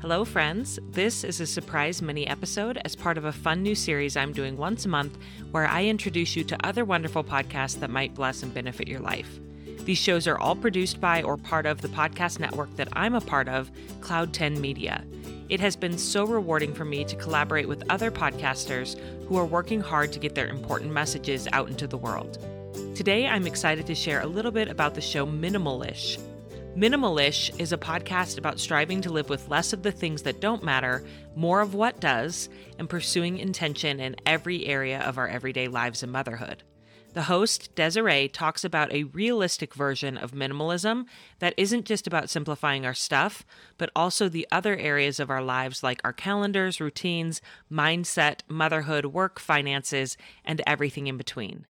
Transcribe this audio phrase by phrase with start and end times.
[0.00, 0.78] Hello, friends.
[0.92, 4.56] This is a surprise mini episode as part of a fun new series I'm doing
[4.56, 5.18] once a month
[5.50, 9.38] where I introduce you to other wonderful podcasts that might bless and benefit your life.
[9.84, 13.20] These shows are all produced by or part of the podcast network that I'm a
[13.20, 13.70] part of,
[14.00, 15.04] Cloud 10 Media.
[15.50, 19.82] It has been so rewarding for me to collaborate with other podcasters who are working
[19.82, 22.38] hard to get their important messages out into the world.
[22.94, 26.18] Today, I'm excited to share a little bit about the show Minimalish.
[26.76, 30.62] Minimalish is a podcast about striving to live with less of the things that don't
[30.62, 36.04] matter, more of what does, and pursuing intention in every area of our everyday lives
[36.04, 36.62] and motherhood.
[37.12, 41.06] The host, Desirae, talks about a realistic version of minimalism
[41.40, 43.44] that isn't just about simplifying our stuff,
[43.76, 49.40] but also the other areas of our lives like our calendars, routines, mindset, motherhood, work,
[49.40, 51.66] finances, and everything in between.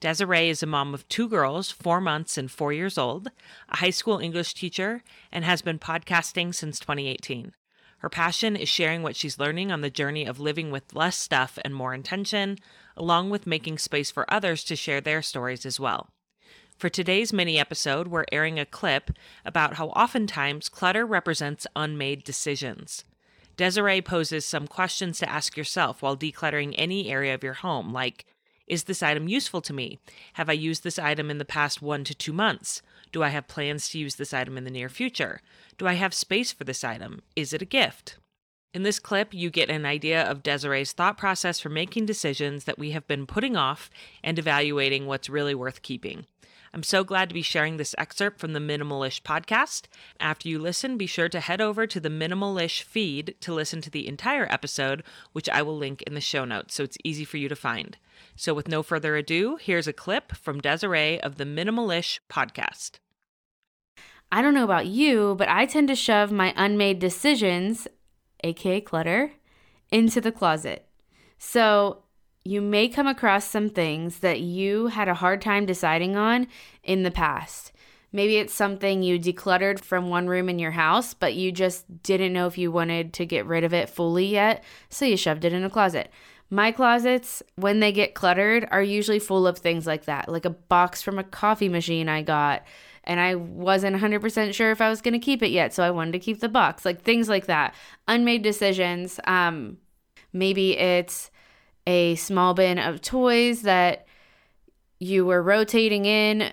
[0.00, 3.30] Desirae is a mom of two girls, four months and four years old,
[3.68, 7.52] a high school English teacher, and has been podcasting since 2018.
[7.98, 11.58] Her passion is sharing what she's learning on the journey of living with less stuff
[11.64, 12.58] and more intention,
[12.94, 16.10] along with making space for others to share their stories as well.
[16.76, 19.10] For today's mini episode, we're airing a clip
[19.46, 23.06] about how oftentimes clutter represents unmade decisions.
[23.56, 28.26] Desirae poses some questions to ask yourself while decluttering any area of your home, like
[28.66, 29.98] is this item useful to me?
[30.34, 32.82] Have I used this item in the past one to two months?
[33.12, 35.40] Do I have plans to use this item in the near future?
[35.78, 37.22] Do I have space for this item?
[37.36, 38.18] Is it a gift?
[38.74, 42.78] In this clip, you get an idea of Desirae's thought process for making decisions that
[42.78, 43.88] we have been putting off
[44.22, 46.26] and evaluating what's really worth keeping.
[46.76, 49.86] I'm so glad to be sharing this excerpt from the Minimalish podcast.
[50.20, 53.88] After you listen, be sure to head over to the Minimalish feed to listen to
[53.88, 57.38] the entire episode, which I will link in the show notes so it's easy for
[57.38, 57.96] you to find.
[58.36, 62.98] So, with no further ado, here's a clip from Desirae of the Minimalish podcast.
[64.30, 67.88] I don't know about you, but I tend to shove my unmade decisions,
[68.44, 69.32] aka clutter,
[69.90, 70.84] into the closet.
[71.38, 72.02] So,
[72.46, 76.46] you may come across some things that you had a hard time deciding on
[76.82, 77.72] in the past.
[78.12, 82.32] Maybe it's something you decluttered from one room in your house, but you just didn't
[82.32, 85.52] know if you wanted to get rid of it fully yet, so you shoved it
[85.52, 86.10] in a closet.
[86.48, 90.50] My closets, when they get cluttered, are usually full of things like that, like a
[90.50, 92.64] box from a coffee machine I got,
[93.02, 95.90] and I wasn't 100% sure if I was going to keep it yet, so I
[95.90, 97.74] wanted to keep the box, like things like that.
[98.06, 99.18] Unmade decisions.
[99.24, 99.78] Um,
[100.32, 101.30] maybe it's
[101.86, 104.06] a small bin of toys that
[104.98, 106.52] you were rotating in.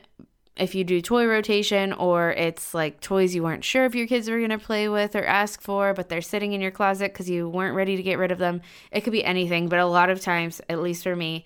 [0.55, 4.29] If you do toy rotation or it's like toys you weren't sure if your kids
[4.29, 7.27] were going to play with or ask for but they're sitting in your closet because
[7.27, 8.61] you weren't ready to get rid of them
[8.91, 9.67] it could be anything.
[9.67, 11.45] But a lot of times at least for me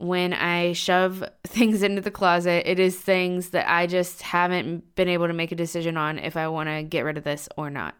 [0.00, 5.08] when i shove things into the closet it is things that i just haven't been
[5.08, 7.68] able to make a decision on if i want to get rid of this or
[7.68, 7.94] not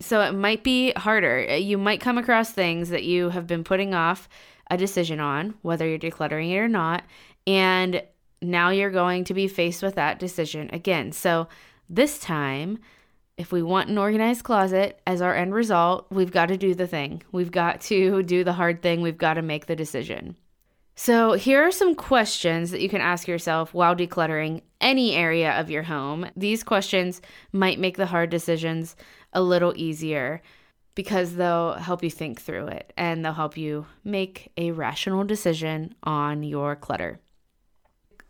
[0.00, 1.46] so it might be harder.
[1.48, 4.28] Uh, you might come across things that you have been putting off
[4.70, 7.02] a decision on, whether you're decluttering it or not.
[7.46, 8.02] And
[8.40, 11.12] now you're going to be faced with that decision again.
[11.12, 11.48] So
[11.88, 12.78] this time,
[13.36, 16.86] if we want an organized closet as our end result, we've got to do the
[16.86, 17.22] thing.
[17.32, 19.00] We've got to do the hard thing.
[19.00, 20.36] We've got to make the decision.
[21.00, 25.70] So, here are some questions that you can ask yourself while decluttering any area of
[25.70, 26.28] your home.
[26.34, 27.22] These questions
[27.52, 28.96] might make the hard decisions
[29.32, 30.42] a little easier
[30.96, 35.94] because they'll help you think through it and they'll help you make a rational decision
[36.02, 37.20] on your clutter.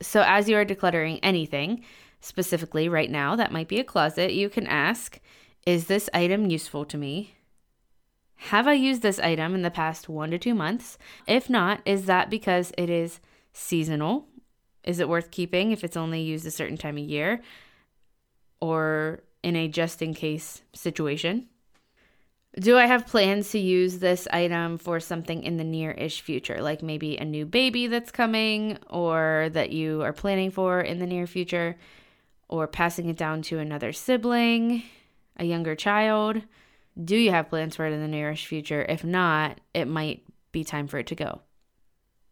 [0.02, 1.82] So, as you are decluttering anything,
[2.20, 5.18] specifically right now, that might be a closet, you can ask
[5.64, 7.37] Is this item useful to me?
[8.38, 10.96] Have I used this item in the past one to two months?
[11.26, 13.20] If not, is that because it is
[13.52, 14.26] seasonal?
[14.84, 17.42] Is it worth keeping if it's only used a certain time of year
[18.60, 21.48] or in a just in case situation?
[22.58, 26.62] Do I have plans to use this item for something in the near ish future,
[26.62, 31.06] like maybe a new baby that's coming or that you are planning for in the
[31.06, 31.76] near future,
[32.48, 34.84] or passing it down to another sibling,
[35.36, 36.42] a younger child?
[37.02, 38.84] Do you have plans for it in the nearest future?
[38.88, 41.42] If not, it might be time for it to go.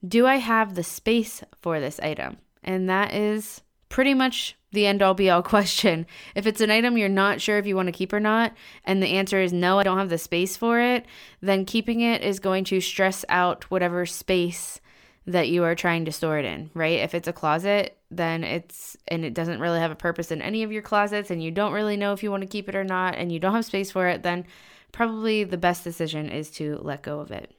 [0.07, 2.39] Do I have the space for this item?
[2.63, 6.07] And that is pretty much the end all be all question.
[6.35, 8.53] If it's an item you're not sure if you want to keep or not,
[8.85, 11.07] and the answer is no, I don't have the space for it,
[11.41, 14.81] then keeping it is going to stress out whatever space
[15.27, 17.01] that you are trying to store it in, right?
[17.01, 20.63] If it's a closet, then it's and it doesn't really have a purpose in any
[20.63, 22.85] of your closets and you don't really know if you want to keep it or
[22.85, 24.47] not and you don't have space for it, then
[24.93, 27.53] probably the best decision is to let go of it.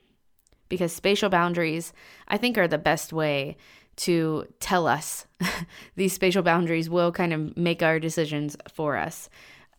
[0.70, 1.94] Because spatial boundaries,
[2.28, 3.58] I think, are the best way
[3.98, 5.26] to tell us
[5.96, 9.30] these spatial boundaries will kind of make our decisions for us.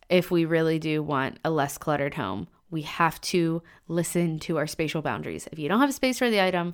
[0.09, 2.47] if we really do want a less cluttered home.
[2.71, 5.47] We have to listen to our spatial boundaries.
[5.51, 6.73] If you don't have space for the item,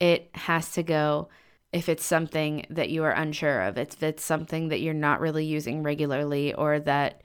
[0.00, 1.28] it has to go
[1.72, 5.44] if it's something that you are unsure of, if it's something that you're not really
[5.44, 7.22] using regularly or that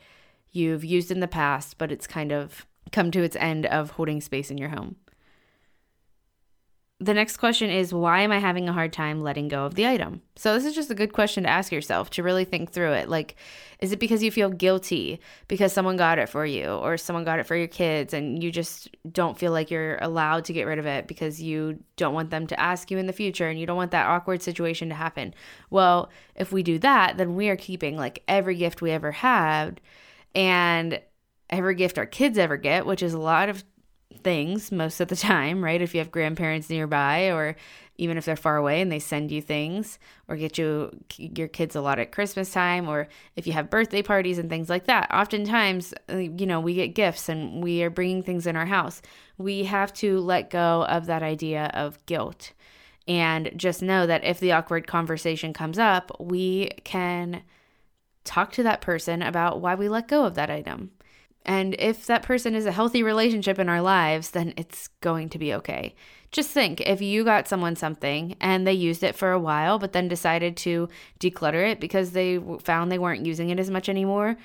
[0.52, 4.22] you've used in the past, but it's kind of come to its end of holding
[4.22, 4.96] space in your home.
[7.02, 9.86] The next question is why am I having a hard time letting go of the
[9.86, 10.22] item?
[10.38, 13.10] So, this is just a good question to ask yourself to really think through it.
[13.10, 13.36] Like,
[13.82, 15.20] is it because you feel guilty
[15.50, 18.50] because someone got it for you or someone got it for your kids and you
[18.50, 22.30] just don't feel like you're allowed to get rid of it because you don't want
[22.30, 24.96] them to ask you in the future and you don't want that awkward situation to
[24.96, 25.34] happen?
[25.70, 29.82] Well, if we do that, then we are keeping like every gift we ever had
[30.34, 31.02] and
[31.50, 33.66] every gift our kids ever get, which is a lot of
[34.24, 35.82] things most of the time, right?
[35.82, 37.56] If you have grandparents nearby or
[37.98, 41.76] even if they're far away and they send you things or get you your kids
[41.76, 45.10] a lot at Christmas time or if you have birthday parties and things like that.
[45.12, 49.02] Oftentimes, uh, you know, we get gifts and we are bringing things in our house.
[49.38, 52.52] We have to let go of that idea of guilt
[53.08, 57.44] and just know that if the awkward conversation comes up, we can
[58.24, 60.92] talk to that person about why we let go of that item.
[61.46, 65.38] And if that person is a healthy relationship in our lives, then it's going to
[65.38, 65.94] be okay.
[66.32, 69.94] Just think if you got someone something and they used it for a while, but
[69.94, 70.90] then decided to
[71.20, 74.36] declutter it because they found they weren't using it as much anymore,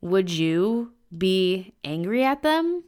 [0.00, 2.82] would you be angry at them?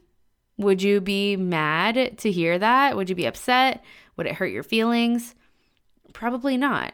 [0.57, 2.95] Would you be mad to hear that?
[2.95, 3.83] Would you be upset?
[4.17, 5.35] Would it hurt your feelings?
[6.13, 6.93] Probably not,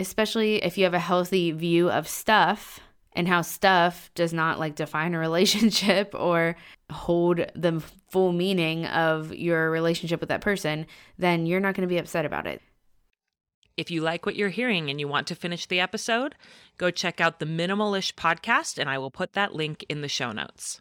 [0.00, 2.80] especially if you have a healthy view of stuff
[3.14, 6.56] and how stuff does not like define a relationship or
[6.90, 10.86] hold the full meaning of your relationship with that person,
[11.18, 12.62] then you're not going to be upset about it.
[13.76, 16.34] If you like what you're hearing and you want to finish the episode,
[16.76, 20.30] go check out the Minimalish podcast, and I will put that link in the show
[20.30, 20.80] notes.